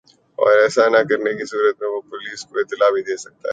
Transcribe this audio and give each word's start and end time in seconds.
اور 0.37 0.61
ایسا 0.61 0.87
نہ 0.89 1.01
کرنے 1.09 1.33
کی 1.33 1.45
صورت 1.45 1.81
میں 1.81 1.89
وہ 1.89 2.01
پولیس 2.09 2.45
کو 2.45 2.59
اطلاع 2.59 2.89
بھی 2.89 3.01
دے 3.03 3.17
سکتا 3.17 3.37
ہے 3.37 3.49